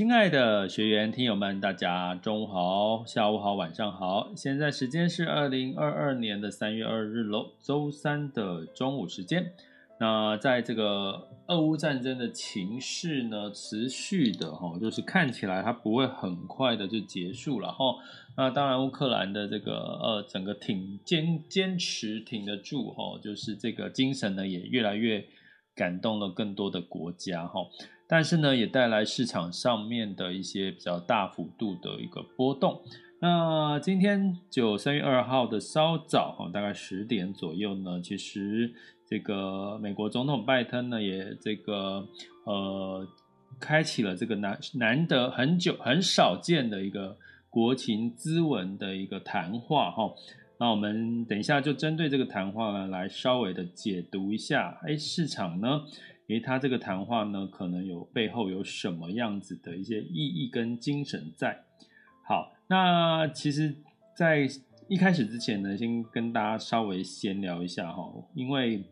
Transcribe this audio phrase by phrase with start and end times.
[0.00, 4.32] 亲爱的学员、听友们，大家中午好、下午好、晚上好。
[4.34, 9.52] 现在时间是二零二二年的三月二日喽，周三的中午时间。
[9.98, 17.96] 那在这个俄乌战争的情势呢，持续的哈，就是看起来它不会很快的就结束了哈。
[18.38, 25.26] 那当然，乌克兰的这个呃整个挺坚坚持挺得住哈，就是这个精神呢也越来越
[25.74, 27.66] 感动了更多的国家哈。
[28.10, 32.82] 但是呢，也带来市场上面的一些比较大幅度的一个波动。
[33.20, 38.72] 那今天就三月二号的稍早哈，大概十点左右呢，其实
[39.06, 42.04] 这个美国总统拜登呢也这个
[42.44, 43.06] 呃
[43.60, 47.16] 开启了这个难难得很久很少见的一个
[47.48, 50.12] 国情咨文的一个谈话哈。
[50.58, 55.84] 那我们等一下就针对这个谈话呢来稍微的解读一下，哎，市场呢？
[56.30, 61.64] 因为他这个谈话呢，可能有背后有什么样子的一些意义跟精神在。
[62.24, 63.74] 好，那其实，
[64.14, 64.48] 在
[64.86, 68.84] 一开始之前呢，先跟大家稍微闲聊一下哈，因为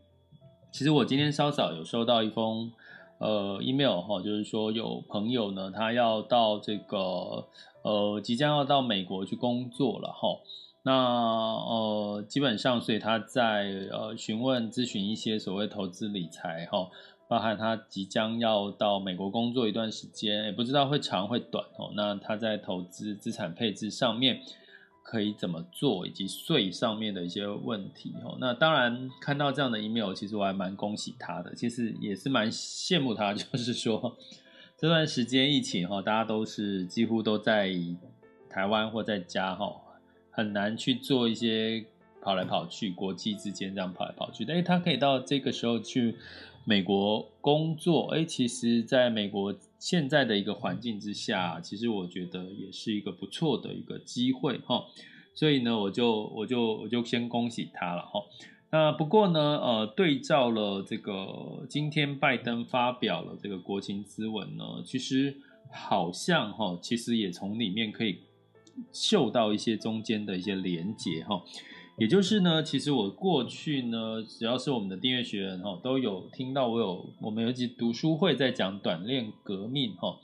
[0.73, 2.73] 其实我今天稍早有收到一封
[3.19, 7.47] 呃 email 哈，就是说有朋友呢，他要到这个
[7.83, 10.41] 呃即将要到美国去工作了哈。
[10.83, 16.89] 那呃基本上，所以他在呃询问咨询一些所谓投资理财哈。
[17.29, 21.93] 包含他即将要到美国工作一段时间，也不知道会长会短哦。
[21.95, 24.41] 那他在投资资产配置上面
[25.03, 28.39] 可以怎么做，以及税上面的一些问题哦。
[28.41, 34.17] 那当然看到这样的 email，其实我还蛮恭喜他的，其实也是蛮羡慕他， 就是说
[34.79, 37.71] 这段时间疫情哈，大家都是几乎都在
[38.49, 39.71] 台湾或在家哈，
[40.31, 41.85] 很难去做一些
[42.23, 46.17] 跑来跑去，国际之间这样跑来跑去，但是他可以到这个时候去。
[46.65, 54.85] 美国工作，哎，其实在美国现在的一个环境之下，其实我觉得也是一个不错的一个机会哈。
[55.35, 58.23] 所以呢，我就我就我就先恭喜他了哈。
[58.71, 65.35] 那不过呢，呃，对照了这个今天拜登发表了这个国情咨文呢，其实
[65.73, 68.19] 好像哈，其实也从里面可以
[68.93, 71.43] 嗅到一些中间的一些连结哈。
[71.99, 80.17] 也就是呢，其实我过去呢，只要是我们的订阅学员哈，都有听到我有我们有一集读书会在讲短链革命哈，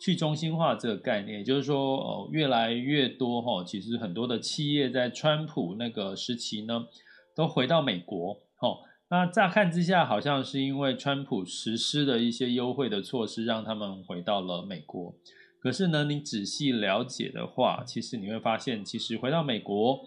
[0.00, 6.86] 去中心化这个概念，也就是说哦，越来越多哈，其实很多的企业在川普那个时期呢，
[7.34, 8.78] 都回到美国哈。
[9.10, 15.12] 那乍看之下，好像是因为川普实施的一些优惠的措施，让他们回到了美国。
[15.60, 20.04] 可是呢，你仔细了解的话，其实你会发现，其实回到美国。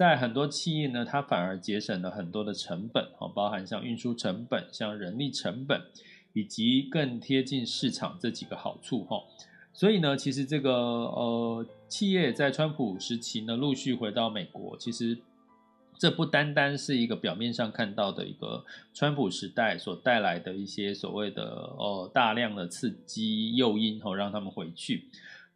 [0.00, 5.82] 在很多企业呢，它反而节省了很多的成本，包含像运输成本、像人力成本，
[6.32, 9.22] 以及更贴近市场这几个好处，哈。
[9.74, 15.18] 所以呢，其实这个呃，企业在川普时期呢，陆续回到美国，其实
[15.98, 18.64] 这不单单是一个表面上看到的一个
[18.94, 25.04] 川普时代所带来的一些所谓的呃大量的刺激诱因，哈，让他们回去。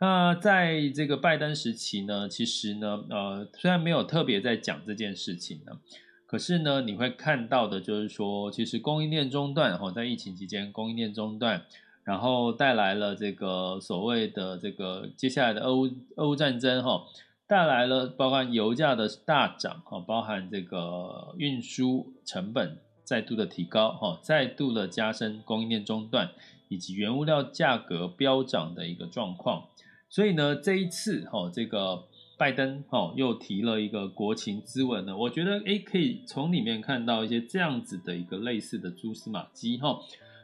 [0.04, 5.78] 那在这个拜登时期呢，其实呢，呃，虽然没有特别在讲这件事情呢，
[6.26, 11.64] 可是呢，你会看到的就是说，其实供应链中断哈，在疫情期间供应链中断，
[12.02, 17.06] 然后带来了这个所谓的这个接下来的俄乌俄乌战争哈，
[17.46, 26.28] 带来了包含油价的大涨哈，包含这个运输成本再度的提高哈，再度的加深供应链中断
[26.68, 29.68] 以及原物料价格飙涨的一个状况。
[30.14, 32.04] 所以呢，这一次哈，这个
[32.38, 39.98] 拜登哦又提了一个国情咨文呢，我觉得诶可以从里面看到一些这样子的一个类似的蛛丝马迹哈。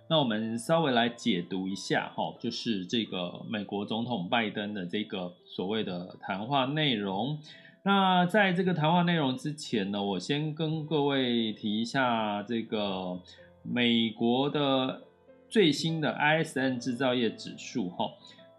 [0.08, 7.38] 那我们稍微来解读一下哈，就是这个美国总统拜登的这个所谓的谈话内容。
[7.84, 13.20] 那在这个谈话内容之前呢，我先跟各位提一下这个
[13.62, 15.02] 美国的
[15.49, 18.11] 最新的 ISM 制造业指数哈。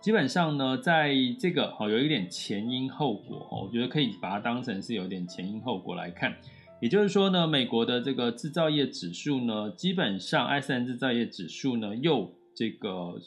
[0.02, 6.36] 基本上呢，在这个哈有一点前因后果哈，我觉得可以把它当成是有点前因后果来看。
[6.80, 13.22] 也就是说呢，美国的这个制造业指数呢，基本上 ISM 制造业指数呢又这个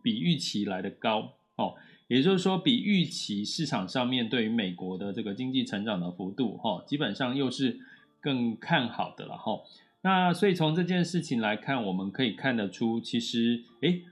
[0.00, 1.74] 比预期来得高哦。
[2.06, 7.80] 也就是说，比预期市场上面对于美国的这个经济成长的幅度哈，基本上又是
[8.20, 9.60] 更看好的了哈。
[10.02, 14.04] 那所以从这件事情来看，我们可以看得出，其实诶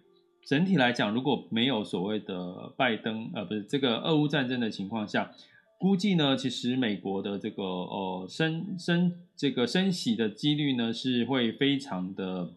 [0.47, 5.33] 整体来讲，如果没有所谓的拜登，呃，不是这个俄乌战争的情况下，
[5.79, 12.51] 估计呢，其实美国的这个呃升升这个升息的几率呢，是会非常的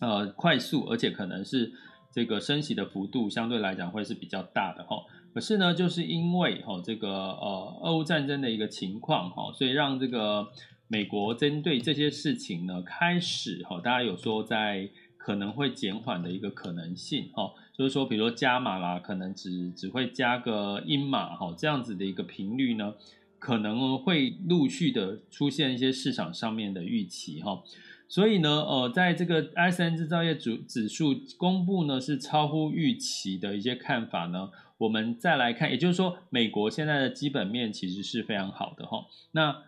[0.00, 1.72] 呃快速，而且可能是
[2.10, 5.04] 这个升息的幅度相对来讲会是比较大的哈。
[5.32, 10.48] 可是呢，就是因为哈这个呃俄乌战争的一个情况哈，所以让这个
[10.88, 14.90] 美国针对这些事情呢，开始哈，大家有说在。
[15.24, 22.92] 可能会减缓的一个可能性，哈，就是说，比如说加码啦，可能只只会加个一码，哈，这样子的一个频率呢，
[23.38, 27.62] 可能会陆续的出现一些市场上面的预期，哈，
[28.06, 39.62] 所以呢，呃，在这个 S N 制造业指指数公布呢，是超乎预期的一些看法呢，我们再来看，也就是说，美国现在的基本面其实是非常好的，哈，那。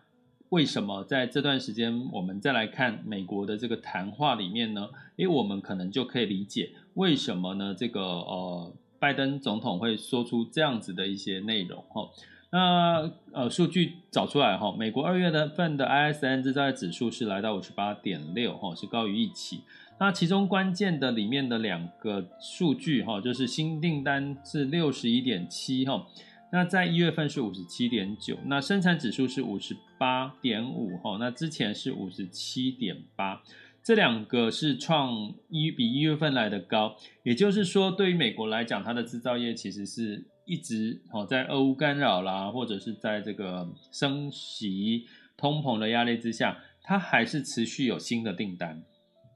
[0.49, 4.89] 为什么在这段时间，我们再来看美国的这个谈话里面呢？
[5.17, 7.75] 诶，我们可能就可以理解为什么呢？
[7.77, 12.09] 这个呃，拜登总统会说出这样子的一些内容哈。
[12.49, 19.61] 那呃，数据找出来哈，美国二月份的 ISM 制造业指数是来到五十八点六哈，是高于预期。
[19.99, 26.07] 那其中关键的里面的两个数据哈，就是新订单是六十一点七哈。
[26.49, 33.43] 那在一月份是五十七点九，那生产指数是五十八点五哈，那之前是五十七点八，
[33.83, 45.05] 这两个是创一比一月份来的高，也就是说，对于美国来讲，它的制造业其实是一直哦在俄乌干扰啦，或者是在这个升息、
[45.35, 48.81] 通膨的压力之下，它还是持续有新的订单，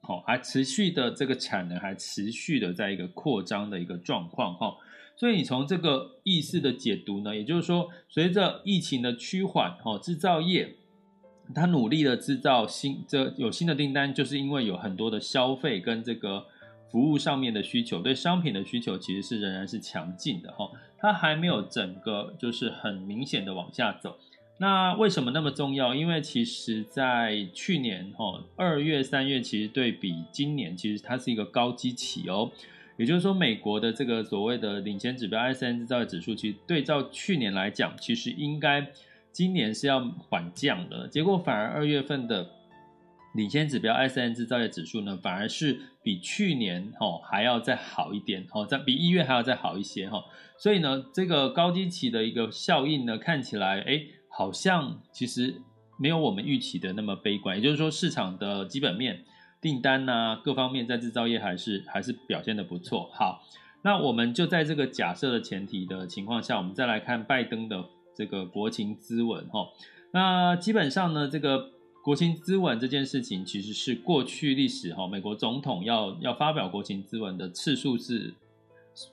[0.01, 4.77] 好，还持续的这个产能还持续的在一个扩张的一个状况哈。
[5.21, 10.77] 所以你从这个意思的解读呢，也就是说，随着疫情的趋缓，哦，制造业
[11.53, 16.47] 它努力的制造新这有新的订单，就是因为有很多的消费跟这个
[16.89, 24.17] 服务上面的需求，对商品的需求其实是仍然是强劲的哈，它还没有整个就是很明显的往下走。
[24.57, 25.93] 那为什么那么重要？
[25.93, 32.51] 因为其实在去年哈二月、三月，其实对比今年，其实它是一个高基期哦。
[33.01, 38.91] 也就是说，美国的这个所谓的领先指标 ISM 制造业指数，其实对照去年来讲，其实应该
[39.31, 39.99] 今年是要
[40.29, 41.07] 缓降的。
[41.07, 42.47] 结果反而二月份的
[43.33, 50.23] 领先指标 ISM 制造业指数呢，反而是比去年哦还要再好一点哦，在比一月还要再好一些哈。
[50.59, 53.99] 所以呢，这个高基期的一个效应呢，看起来哎，
[54.29, 55.55] 好像其实
[55.97, 57.57] 没有我们预期的那么悲观。
[57.57, 59.25] 也就是说，市场的基本面。
[59.61, 63.09] 订单呐、啊，各方面在制造业还是还是表现得不错。
[63.13, 63.43] 好，
[63.83, 69.67] 那我们就在这个假设的前提的情况下，我们再来看拜登的这个国情咨文哈。
[70.11, 71.69] 那基本上呢，这个
[72.03, 78.33] 国情咨文这件事情，其实是过去历史哈，美国总统要要发表国情咨文的次数是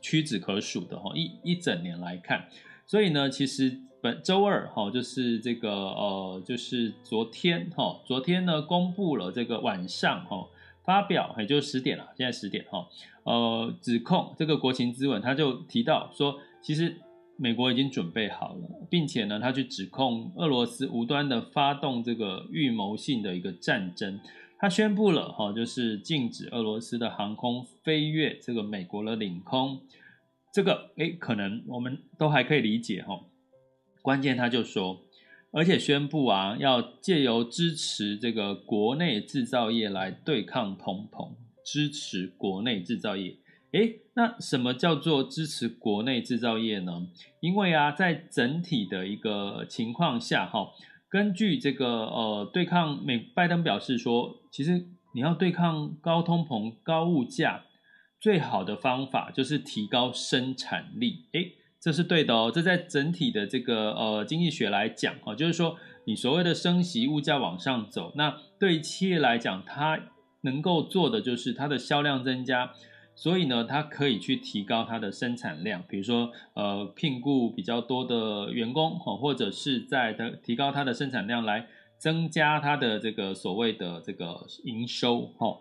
[0.00, 1.12] 屈指可数的哈。
[1.14, 2.48] 一一整年来看，
[2.86, 3.82] 所以呢，其实。
[4.00, 10.46] 本周二哈，就是这个呃，就是昨天哈，昨天呢公布了这个晚上哈
[10.84, 12.86] 发表，也就十点了，现在十点哈，
[13.24, 16.96] 呃，指控这个国情咨文，他就提到说，其实
[17.36, 24.20] 美国已经准备好了，并且呢，他去指控俄罗斯无端的发动这个预谋性的一个战争，
[24.58, 29.80] 他宣布了哈，就是禁止俄罗斯的航空飞越这个美国的领空，
[30.54, 33.20] 这个诶，可能我们都还可以理解哈。
[34.08, 35.02] 关键他就说，
[35.50, 43.36] 而且宣布啊，要借由支持这个国内制造业来对抗通膨，支持国内制造业。
[43.72, 47.06] 诶，那什么叫做支持国内制造业呢？
[47.40, 50.70] 因为啊，在整体的一个情况下，哈，
[51.10, 57.66] 根据这个呃，对抗美拜登表示说，其实你要对抗高通膨、高物价，
[58.18, 61.26] 最好的方法就是提高生产力。
[61.32, 61.52] 诶。
[61.80, 62.50] 这是对的哦。
[62.52, 70.00] 这在整体的这个呃经济学来讲哦，就是说你所谓的升息，物价往上走，那对于企业来讲，它
[70.42, 72.72] 能够做的就是它的销量增加，
[73.14, 81.66] 所以呢，它可以去提高它的生产量，比如说呃聘雇比较多的员工哈，或者是在的提高它的生产量来
[81.98, 85.58] 增加它的这个所谓的这个营收哈。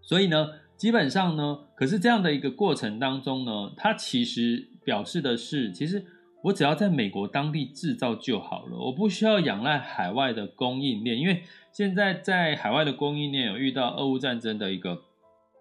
[0.00, 6.04] 所以呢，基本上呢，可是这样的一个过程当中呢，它其实表示的是，其实
[6.42, 15.02] 我只要在美国当地制造就好了，我不需要仰赖海外的供应链，因为现在在海外的供应链有遇到俄乌战争的一个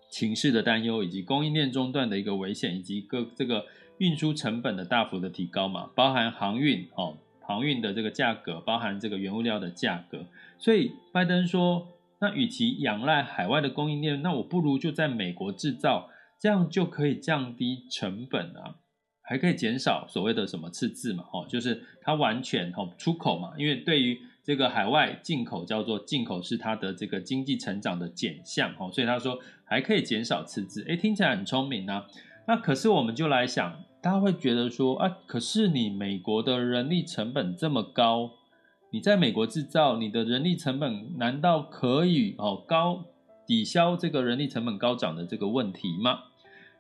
[0.10, 3.66] 情势的担忧，以及供应链中断的一个危险，以及各这个
[3.98, 10.26] 运输成本的大幅的提高嘛，包含航运哦，航运的这个价格，包含这个原物料的价格，
[10.58, 11.88] 所以拜登说。
[12.22, 18.76] 那与其仰赖海外的供应链，那我不如就在美国制造，这样就可以降低成本啊，
[19.30, 32.08] 还可以减少所谓的什么赤字嘛，哦，就是它完全哦出口嘛，因为对于这个海外进口叫做进口是它的这个经济成长的减项哦，所以他说还可以减少赤字，诶，听起来很聪明啊。
[32.48, 38.32] 那可是我们就来想，大家会觉得说啊，可是你美国的人力成本这么高。
[38.90, 43.06] 你在美国制造，你的人力成本难道可以哦高
[43.46, 46.22] 抵消这个人力成本高涨的这个问题吗？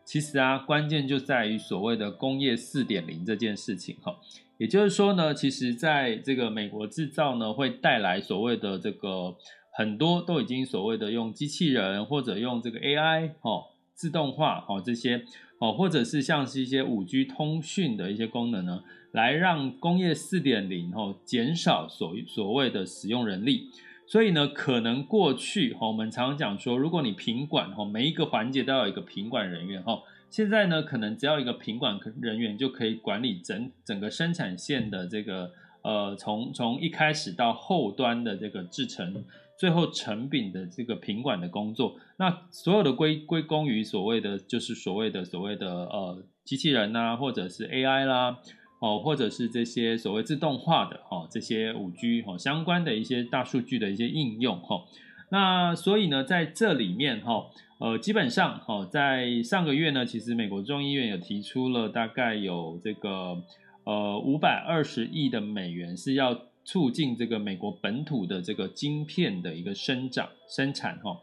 [0.09, 4.15] 其实啊，关键就在于所谓的工业四点零这件事情哈。
[4.57, 9.35] 也就是说呢，其实在这个美国制造呢，会带来所谓的这个
[9.71, 15.23] 很多都已经所谓的用机器人或者用这个 AI 哦自动化哦这些
[15.59, 18.83] 哦，或者是像是一些五 G 通讯的一些功能呢。
[19.11, 23.69] 来让工业四点零哦减少所所谓的使用人力，
[24.11, 30.01] 所以呢，可能过去哈我们常常讲说，如果你品管哈每一个环节都要有一个品管人员哈，
[30.31, 35.51] 现在呢可能只要一个品管人员就可以管理整整个生产线的这个
[35.83, 39.23] 呃从从一开始到后端的这个制成，
[39.59, 48.39] 最后成品的这个品管的工作，那所有的归归功于所谓的就是所谓的所谓的呃机器人呐，或者是 AI 啦。
[48.79, 54.85] 哦，或者是这些所谓自动化的哦，这些五 G 哦相关的一些大数据的一些应用哈，
[55.29, 57.47] 那所以呢，在这里面哈，
[57.79, 63.43] 呃，基本上哈，在上个月呢，其实美国众议院有提出了大概有这个
[63.83, 71.17] 呃五百二十亿的美元是要促进这个美国本土的这个晶片的一个生长生产哈。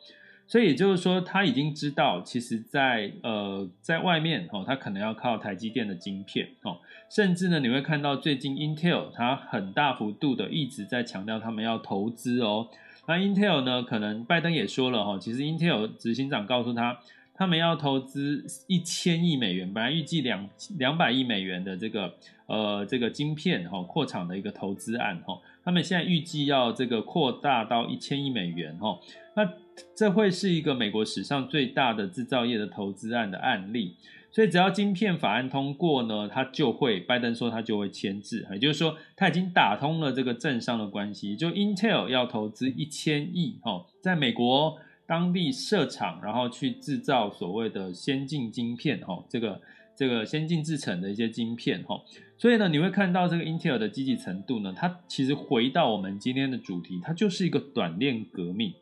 [0.49, 6.79] 所以也就是说，他已经知道，其实在，呃，在外面哦，他可能要靠台积电的晶片哦，
[7.11, 12.69] 甚至呢，你会看到最近 Intel 它很大幅度的一直在强调他们要投资哦。
[13.09, 17.01] 那 Intel 呢，可能拜登也说了哈，其实 Intel 执行长告诉他，
[17.35, 20.49] 他们要投资一千亿美元，本来预计两
[20.79, 22.15] 两百亿美元的这个
[22.47, 29.01] 呃这个晶片哈扩厂的一个投资案哈，他们现在预计要这个扩大到一千亿美元哈，
[29.35, 29.66] 那。
[29.95, 33.97] 这会是一个美国史上最大的制造业的投资案的案例，
[34.31, 49.61] 所以只要晶片法案通过呢，他就会，拜登说他就会签字，也就是说他已经打通了这个政商的关系，就 Intel 要投资一千亿，哦，在美国当地设厂，然后去制造所谓的先进晶片，哈，这个
[49.95, 51.99] 这个先进制程的一些晶片，哈，
[52.37, 58.75] 所以呢，你会看到这个 Intel 的积极程度呢，它其实回到我们今天的主题，它就是一个短链革命。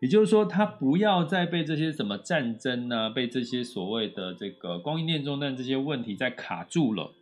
[0.00, 7.12] 也就是说，他不要再被这些什么战争呢、啊，被这些所谓的这个供应链中断这些问题再卡住了。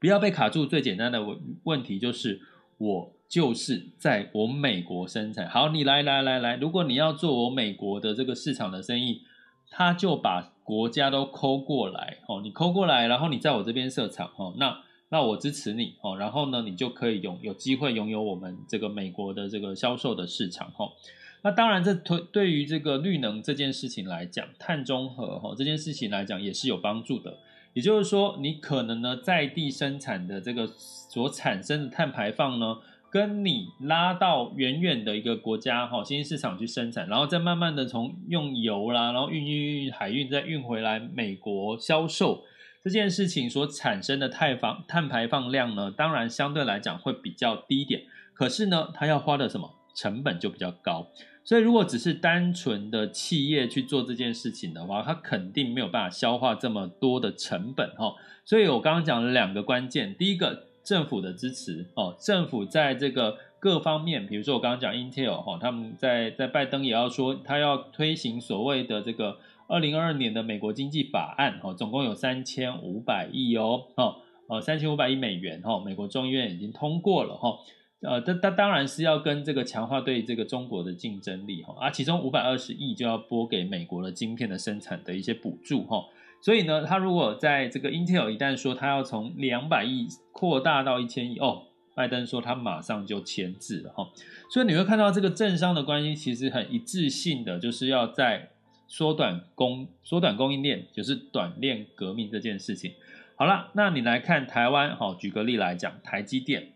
[0.00, 2.40] 不要被卡住，最简单的问问题就是，
[2.78, 5.46] 我就是在我美国生产。
[5.46, 9.22] 好，你来来来来，如果你要做我美国的这个市场的生意，
[9.70, 20.92] 他就把国家都抠过来哦，你抠过来，然后你在我这边设厂哦，那那我支持你哦，然后呢，你就可以拥有机会拥有我们这个美国的这个销售的市场哦。
[21.42, 27.38] 那当然，这对对于这个绿能这件事情来讲，碳中和哈这件事情来讲也是有帮助的。
[27.74, 32.78] 也就是说，你可能呢在地生产的这个所产生的碳排放呢，
[33.08, 42.42] 跟你拉到远远的一个国家哈新兴市场去生产，然后再慢慢的从用油啦，然后运运运海运再运回来美国销售
[42.82, 48.02] 这件事情所产生的碳放碳排放量呢，当然相对来讲会比较低一点。
[48.34, 49.77] 可是呢，它要花的什么？
[49.98, 51.08] 成本就比较高，
[51.42, 58.14] 所以如果只是单纯的企业去做这件事情的话，它肯定没有办法消化这么多的成本哈。
[58.44, 74.14] 所以我刚刚讲了两个关键，第一个政府的支持哦，政府在这个各方面，比如说我刚刚讲 Intel 哈，他们在在拜登也要说他要推行所谓的这个二零二二年的美国经济法案，哈，总共有三千五百亿哦，哦，
[74.46, 77.58] 呃，三千五百亿美元，哈，美国众议院已经通过了，哈，
[78.00, 86.04] 呃，这当当然是要跟这个强化对这个中国的竞争力，哈，啊，其中五百二十亿就要拨给美国的晶片的生产的一些补助，哈，
[86.40, 91.64] 所以呢，他如果在这个 Intel 一旦说他要从两百亿扩大到一千亿，哦，
[91.94, 94.08] 拜登说他马上就签字了，哈，
[94.50, 98.50] 所以你会看到这个政商的关系其实很一致性的，就是要在。
[98.90, 102.94] 缩短供缩短供应链，就是短链革命这件事情。
[103.36, 106.68] 好了，那你来看台湾，哈，举个例来讲，台积电，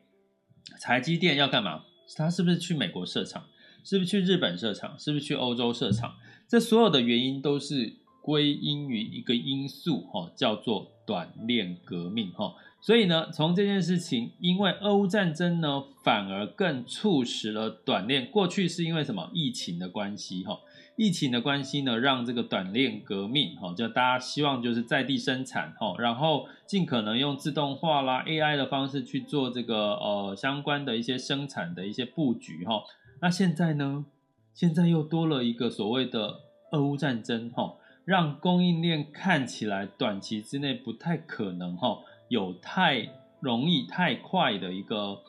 [0.82, 1.84] 台积电要干嘛？
[2.16, 3.44] 他是不是去美国设厂？
[3.84, 4.98] 是不是去日本设厂？
[4.98, 6.16] 是不是去欧洲设厂？
[6.48, 12.54] 这所有的原因都是归因于一个因素，哈，叫做短链革命，哈。
[12.80, 18.28] 所以呢，从这件事情，因为俄乌战争呢，反而更促使了短链。
[18.28, 19.30] 过去是因为什么？
[19.32, 20.58] 疫情的关系，哈。
[20.96, 32.82] 疫情的关系呢，让这个短链革命，哈，就大家希望就是在地生产，哈，然后尽可能用自动化啦、AI 的方式去做这个呃相关的一些生产的一些布局，哈。
[33.20, 34.04] 那现在呢，
[34.52, 36.40] 现在又多了一个所谓的
[36.72, 43.08] 俄乌战争，哈，让供应链看起来短期之内不太可能，哈，有太
[43.40, 45.22] 容易、太快的一个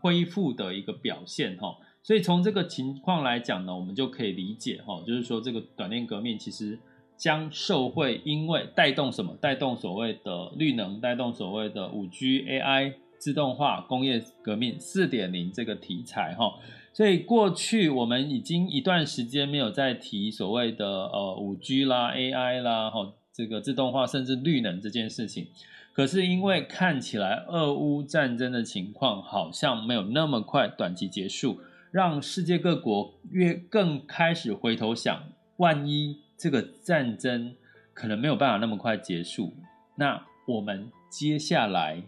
[0.00, 1.76] 恢复的一个表现，哈。
[2.02, 6.78] 所以从这个情况来讲呢，我们就可以理解哈，就是说这个短链革命其实
[7.16, 9.36] 将受惠，因为带动什么？
[9.40, 16.54] 带动所谓的绿能，带动所谓的五 G、AI、自动化、工业革命四点零这个题材哈。
[16.94, 25.48] 所以过去我们已经一段时间没有再提所谓的呃五 G 啦、AI 啦哈，这个自动化甚至绿能这件事情。
[25.92, 31.60] 可是因为看起来俄乌战争的情况好像没有那么快短期结束。
[31.90, 35.22] 让世界各国越更开始回头想，
[35.56, 37.54] 万一这个战争
[37.92, 39.52] 可能没有办法那么快结束，
[39.96, 42.02] 那我们接下来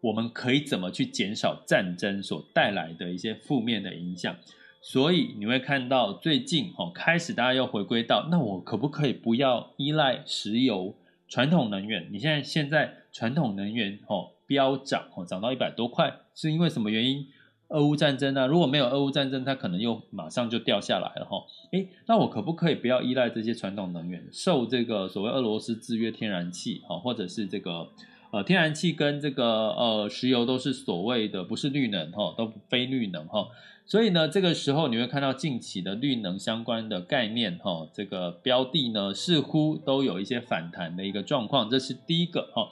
[0.00, 4.34] 我们可以怎么去减少战争所带来的一些负面的影响？
[4.80, 10.94] 所以你会看到最近哦，开始大家又回归到，那我可不可以不要依赖石油
[11.28, 12.08] 传统能源？
[12.10, 17.26] 你现在现在传统能源哦飙涨哦，涨到一百多块，是因为什么原因？
[17.68, 18.46] 俄乌战争、啊？
[18.46, 21.44] 如果没有俄乌战争，它可能又马上就掉下来了哈。
[21.72, 27.88] 诶，那我可不可以不要依赖这些传统能源，受这个所谓俄罗斯制约天然气哈，或者是这个
[28.30, 33.48] 呃天然气跟这个呃石油都是所谓的不是绿能哈，都非绿能哈。
[33.84, 42.70] 所以呢，这个时候你会看到近期的绿能相关的概念哈，这个标的呢似乎都有一些反弹的一个状况，这是第一个哈。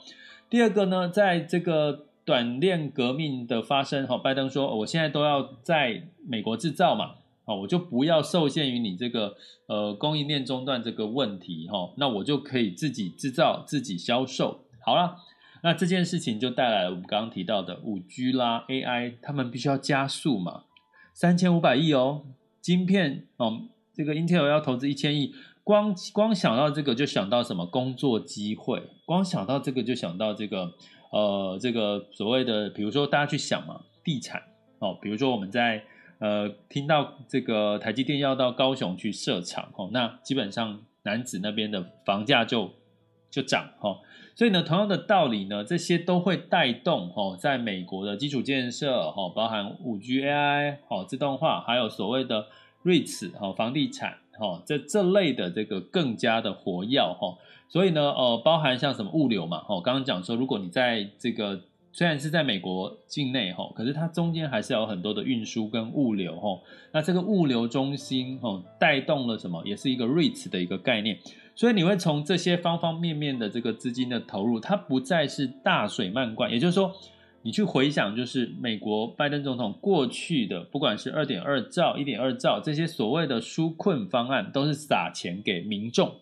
[0.49, 2.05] 第二个呢，在这个。
[2.25, 9.35] 短链革命的发生，哈，拜登说，我现在都要在美国制造嘛，我就不要受限于你这个
[9.67, 14.61] 呃供应链中断这个问题，哈，那我就可以自己制造、自己销售。
[14.83, 15.17] 好了，
[15.61, 20.63] 那这件事情就带来了我们刚刚提到的五 G 啦、AI，他们必须要加速嘛，
[21.13, 22.23] 三千五百亿哦，
[22.59, 23.61] 晶片哦，
[23.93, 30.73] 这个 Intel 要投资一千亿，光光想到这个就想到什么工作机会，光想到这个就想到这个。
[31.11, 34.41] 呃，这个所谓的，比如说大家去想嘛，地产
[34.79, 35.83] 哦，比如说我们在
[36.19, 42.71] 呃听到这个台积电要到高雄去设厂哦，那基本上南子那边的房价就
[43.29, 43.99] 就涨哦，
[44.35, 52.47] 所以呢，同样的道理呢，这些都会带动哦，在美国的基础建设哦，包含五 G AI 哦，自动化，还有所谓的
[52.83, 57.37] REITs 哦，房地产哦，这这类的这个更加的活跃哈。
[57.67, 61.59] 所以呢，呃，包含像什么物流嘛，哦，刚刚讲说，如果你在这个
[61.91, 66.59] 虽然是在美国境内，哈，可是它中间还是有很多的运输跟物流，哈，
[66.91, 69.61] 那这个物流中心，哦，带动了什么？
[69.65, 71.17] 也是一个 REITs 的一个概念。
[71.57, 76.93] 所以你会从这些方方面面的这个资金的投入，它不再是大水漫灌，也就是说，
[77.43, 86.13] 你去回想，就是美国拜登总统过去的，不管是二点二兆、一点二兆这些所谓的纾困方案，都是撒钱给民众。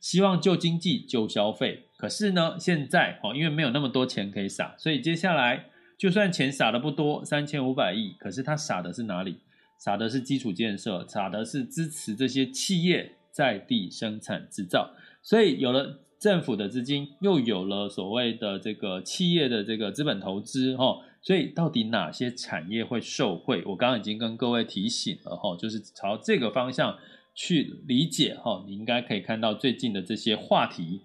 [0.00, 5.66] 希望救经济、救消费，可是呢，现在哦，因为没有那么多钱可以撒，所以接下来
[5.98, 9.36] 就算钱撒的不多，三千五百亿，可是他撒的是哪里？
[9.76, 14.94] 撒的是基础建设，撒的是支持这些企业在地生产制造。
[15.22, 23.62] 所以有了政府的资金，又有了所谓的这个企业的这个资本投资，哈，所以到底哪些产业会受惠？
[23.66, 26.96] 我刚刚已经跟各位提醒了，哈，就是朝这个方向。
[27.42, 31.00] 去理解哈，你应该可以看到最近的这些话题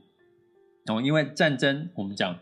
[0.87, 2.39] 哦，因为战争，我们讲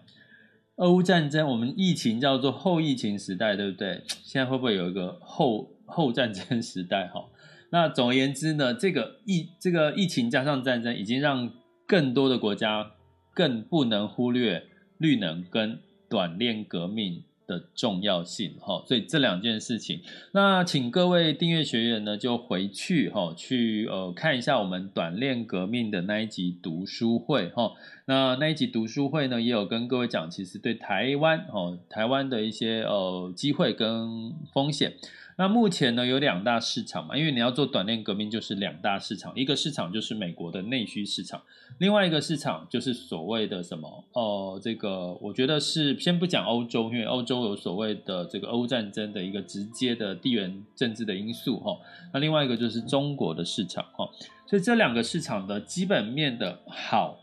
[0.77, 4.01] 俄乌战争，我们疫情叫做后疫情时代，对不对？
[4.07, 7.05] 现在会不会有一个后 后战争时代？
[7.09, 7.29] 哈，
[7.69, 11.53] 那总而言之呢，这个疫这个疫情加上战争，已经让
[11.85, 12.93] 更多的国家
[13.35, 14.63] 更不能忽略
[14.97, 15.79] 绿能跟
[16.09, 20.01] 短链革命的重要性哈，所以这两件事情，
[20.31, 27.73] 那请各位订阅学员呢就回去哈去呃看一下我们短链革命的那一集读书会哈，
[28.05, 34.93] 那那一集读书会呢也有跟各位讲，其实对台湾哈台湾的一些呃机会跟风险。
[35.35, 41.41] 那目前呢有两大市场嘛，因为你要做短链革命，就是两大市场，一个市场就是美国的内需市场，
[41.79, 44.03] 另外一个市场就是所谓的什么？
[44.13, 51.77] 呃，这个我觉得是先不讲欧洲，因为欧洲有所谓的这个欧战争的一个直接的地缘政治的因素哈。
[52.13, 54.07] 那另外一个就是中国的市场哈，
[54.45, 57.17] 所以这两个市场的基本面的好，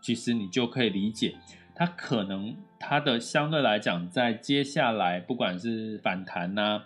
[0.00, 1.34] 其实你就可以理解，
[1.74, 6.82] 它可能它的相对来讲，在接下来不管是反弹呐、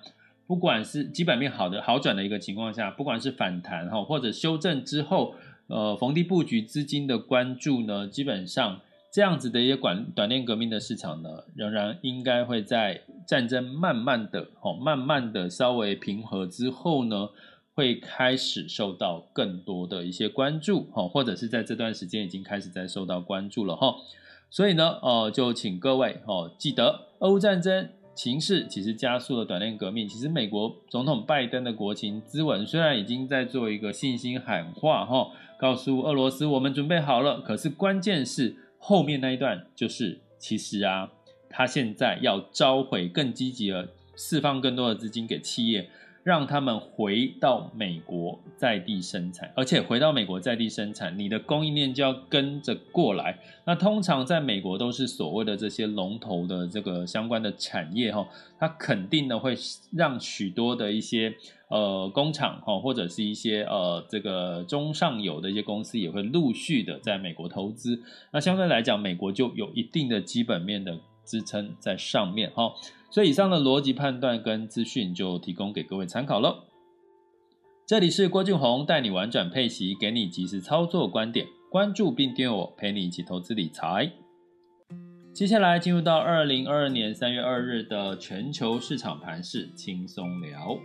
[0.51, 5.37] 不管是基本面好的好转的一个情况下，不管是反弹哈，或者修正之后，
[5.69, 8.81] 呃，逢低布局资金的关注呢，基本上
[9.13, 17.29] 这样子的一些短短链革命的市场呢，仍然应该会在战争慢慢的哦，慢慢的稍微平和之后呢，
[17.75, 23.95] 会开始受到更多的一些关注哈，或者是在这段时间已经开始在受到关注了哈，
[24.51, 27.91] 所以呢，呃，就请各位哦，记得俄乌战争。
[28.23, 30.07] 形势其实加速了短链革命。
[30.07, 37.41] 其实美国总统拜登的国情咨文虽然已经在做一个信心喊话，哈，告诉俄罗斯我们准备好了。
[37.41, 41.11] 可是关键是后面那一段，就是其实啊，
[41.49, 45.89] 他现在要召回更积极的释放更多的资金给企业。
[46.23, 53.39] 让他们回到美国在地生产，而且回到美国在地生产，你的供应链就要跟着过来。
[53.65, 58.29] 那通常在美国都是所谓的这些龙头的这个相关的产业哈，
[58.59, 59.57] 它肯定呢会
[59.93, 61.35] 让许多的一些
[61.69, 68.03] 呃工厂哈，或者是一些呃这个中上游的一些公司也会陆续的在美国投资。
[68.31, 70.99] 那相对来讲，美国就有一定的基本面的
[71.31, 72.73] 支撑在上面哈。
[73.09, 76.65] 所以以上的逻辑判断跟资讯就提供给各位参考了。
[77.87, 84.13] 这里是郭俊宏带你玩转配息，给你及时操作观点，关注并订阅我，陪你一起投资理财。
[85.33, 90.77] 接下来进入到二零二二年三月二日的全球市场盘势轻松聊。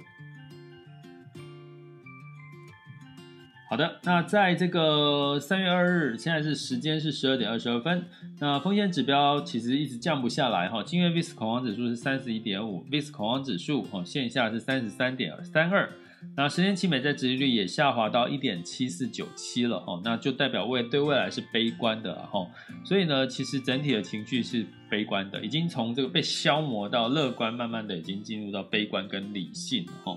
[3.68, 8.06] 好的，那在这个三月二日，现在是时间是十二点二十二分。
[8.40, 10.84] 那风险指标其实一直降不下来哈。
[10.84, 15.92] 今日 VIX 恐慌指数是三十一点五，VIX 恐慌指数哈线下是三十三点三二。
[16.38, 22.48] 那十年期美债殖利率也下滑到一点七四九七了哈，那就代表未对未来是悲观的哈。
[22.84, 30.16] 所以呢，其实整体的情绪是悲观的，已经从这个被消磨到乐观，慢慢的已经进入到悲观跟理性哈。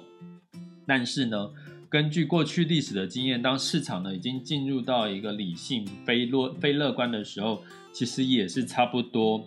[0.87, 1.51] 但是呢。
[1.91, 9.47] 根据过去历史的经验，当市场呢已经进入到一个理性非乐非乐观的时候，其实也是差不多。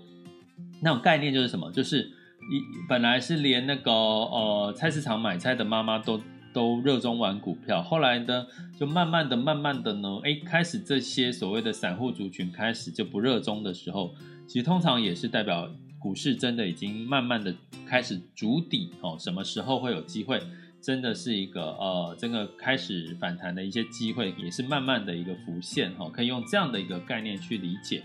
[0.82, 1.72] 那种概念就是什么？
[1.72, 6.20] 就是一本来是连那个呃菜市场买菜的妈妈都
[6.52, 8.48] 都热衷玩股票，后来呢
[8.80, 14.16] 就慢慢的、慢慢的呢，哎，开始这些所谓的散户族群开始就不热衷的时候，
[14.48, 17.54] 其实通常也是代表股市真的已经慢慢的
[17.86, 19.16] 开始筑底哦。
[19.20, 20.42] 什么时候会有机会？
[20.82, 28.04] 真的是一个呃，这个开始反弹的一些机会，也是慢慢的一个浮现哈，可以用这样的一个概念去理解。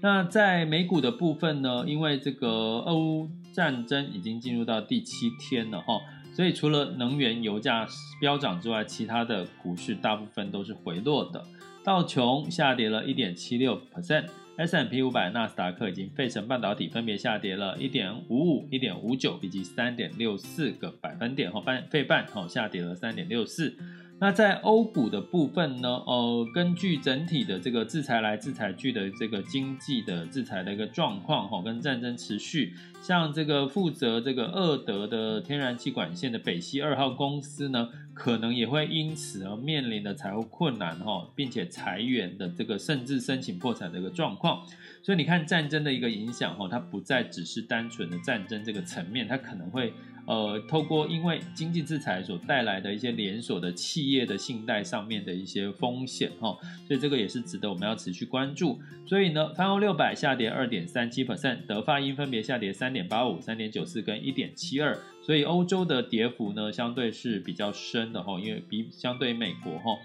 [0.00, 2.48] 那在美股的部分呢，因为这个
[2.86, 6.00] 俄乌战争已经进入到第七天了哈，
[6.34, 7.86] 所以除了能源油价
[8.20, 11.44] 飙涨之外，其他的股市大部分都是回落的。
[11.84, 14.26] 道琼下跌了一点七六 percent。
[14.56, 23.76] S&P 五百、纳斯达克已经费城半导体分别下跌了一点五五、一点五九以及三点六四个百分点，后，半费半哈下跌了三点六四。
[24.18, 25.88] 那在欧股的部分呢？
[26.06, 44.64] 呃，根据整体的这个制裁来制裁去的这个经济的制裁的一个状况，哈，跟战争持续，像这个负责这个厄德的天然气管线的北溪二号公司呢，可能也会因此而面临的财务困难，哈，并且裁员的这个甚至申请破产的一个状况。
[45.02, 49.92] 所以你看战争的一个影响，哈，它不再只是单纯的战争这个层面，它可能会。
[50.26, 56.58] 呃，透过因为经济制裁所带来的一些连锁的企业的信贷上面的一些风险哈，
[56.88, 58.80] 所以这个也是值得我们要持续关注。
[59.06, 69.96] 所以呢，泛欧六百下跌二点三七 percent，德法英分别下跌三点八五、三点九四跟一点七二，所以欧洲的跌幅呢相对是比较深的哈，因为比相对于美国哈。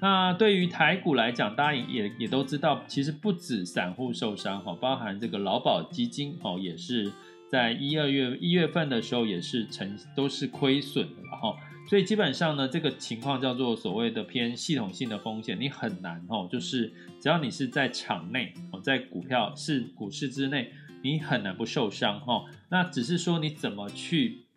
[0.00, 7.12] 那对于台股来讲，大家也也都知道，其实不止散户受伤哈，包含这个劳保基金哦也是。
[7.50, 11.56] 在一二月一月份的时候也是成都是亏损的，哈
[11.88, 20.70] 所以基本上呢，这个情况叫做所谓的偏系统性的风险，你很难哦，就是只要你是在场内哦，在股票市股市之内，
[21.02, 22.44] 你很难不受伤哈。
[22.68, 24.47] 那只是说你怎么去。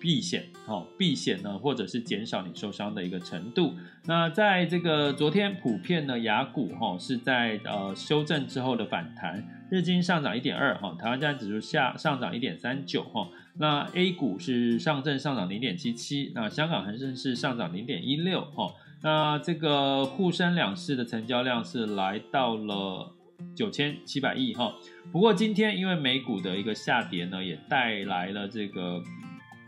[0.00, 3.74] 避险哦，避险呢，或者是减少你受伤的一个程度。
[4.06, 13.28] 那在这个昨天普遍呢，雅股哈是在呃修正之后的反弹，日经上涨一点二哈，台湾加指数下上涨一点三九哈。
[13.58, 18.72] 那 A 股是上证上涨零点七七，那香港恒生是上涨零点一六哈。
[19.02, 23.12] 那这个沪深两市的成交量是来到了
[23.54, 24.72] 九千七百亿哈。
[25.12, 29.02] 不过今天因为美股的一个下跌呢，也带来了这个。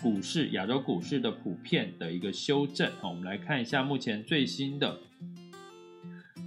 [0.02, 4.98] 股市，亚洲股市的普遍的一个修正，好，我们来看一下目前最新的，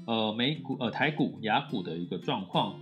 [0.06, 2.78] 呃，美股呃台股、亚股的一个状况。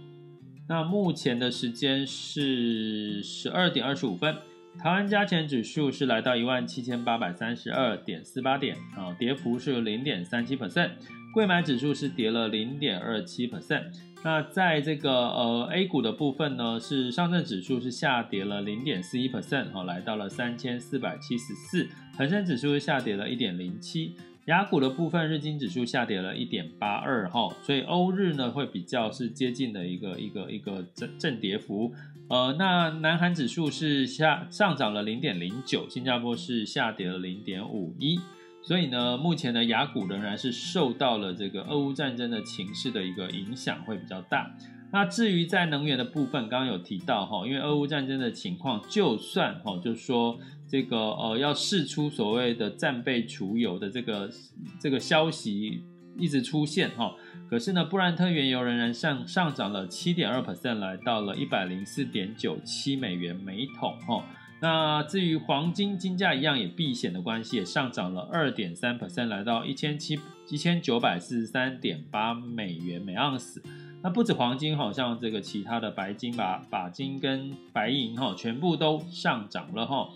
[0.67, 4.35] 那目前的时间是十二点二十五分，
[4.79, 10.89] 台湾加权指数是来到一万七千八百三十二点四八点，啊，跌幅是零点三七 percent，
[11.33, 13.91] 柜买指数是跌了零点二七 percent。
[14.23, 31.93] 那在这个呃 A 股的部分呢，是上证指数是下跌了零点四一 percent 哈，来到了三千四百七十四，恒生指数是下跌了一点零七，雅股的部分日经指数下跌了一点八二哈，所以欧日呢会比较是接近的一个一个一个正正跌幅，
[32.29, 38.17] 呃，那南韩指数是下上涨了零点零九，新加坡是下跌了零点五一。
[38.63, 44.55] 所以呢，目前的亚股仍然是受到了这个俄乌战争的情势的一个影响会比较大。
[44.91, 54.29] 那至于在能源的部分，刚刚有提到哈，因为俄乌战争的情况，就算哈，就是说这个呃要释出所谓的战备储油的这个
[54.79, 55.83] 这个消息
[56.17, 57.15] 一直出现哈，
[57.49, 64.23] 可是呢，布兰特原油仍然上上涨了七点二 percent，来到了一百零四点九七美元每桶哈。
[64.63, 73.61] 那至于黄金，金价一样也避险的关系，也上涨了二点三 percent，来到一千七一千九百四十三点八美元每盎司。
[74.01, 80.07] 那不止黄金，好像这个其他的白金吧，把金跟白银哈，全部都上涨了哈。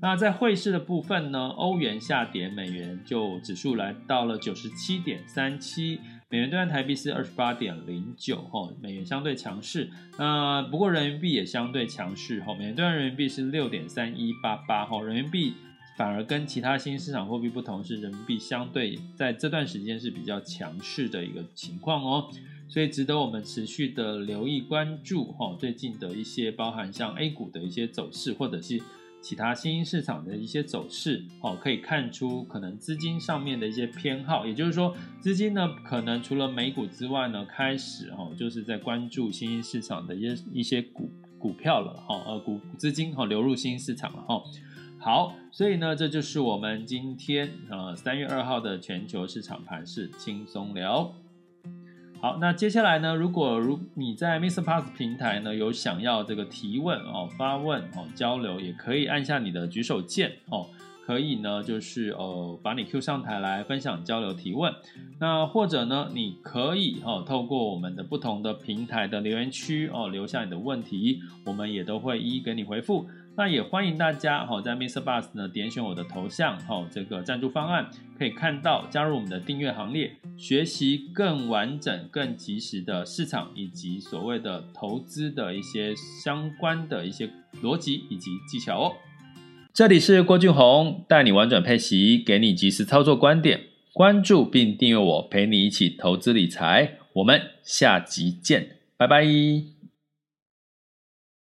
[0.00, 6.00] 那在汇市的部分呢，欧元下跌，美元就指数来到了九十七点三七。
[6.32, 9.90] 美元兑换台币是二十八点零九，哈，美元相对强势。
[10.16, 15.54] 那不过人民币也相对强势，哈，美元兑换人民币是六点三一八八，哈，人民币
[15.96, 22.30] 反而跟其他新兴市场货币不同，是人民币相对在这段时间是比较强势的一个情况哦，
[22.68, 28.80] 所以值得我们持续的留意关注，哈，最近的一些包含像 A 股的一些走势，或者是。
[29.20, 44.42] 其他新兴市场的一些走势，哦，可以看出可能资金上面的一些偏好，也就是说，资金呢可能除了美股之外呢，开始哦，就是在关注新兴市场的一些一些股股票了，哈，呃，股资金哈流入新兴市场了，哈。
[44.98, 51.14] 好，所以呢，这就是我们今天呃三月二号的全球市场盘势轻松聊。
[52.22, 60.66] 好，那接下来呢，如果如你在 MixerBox 平台呢有想要这个提问哦、发问哦、交流，也可以按下你的举手键哦，
[61.06, 64.70] 可以呢就是呃把你 Q 上台来分享交流提问。
[65.18, 73.08] 那或者呢，你可以哦透过我们的不同的平台的留言区哦留下你的问题，我们也都会一一给你回复。
[73.40, 87.30] 那也欢迎大家哈，在 MixerBox 呢点选我的头像哈，这个赞助方案可以看到加入我们的订阅行列，学习更完整、更及时的市场以及所谓的投资的一些相关的一些
[87.62, 88.92] 逻辑以及技巧哦。
[89.72, 93.58] 这里是郭俊宏，带你玩转配息，给你及时操作观点，
[93.94, 96.98] 关注并订阅我，陪你一起投资理财。
[97.14, 99.79] 我们下集见，拜拜。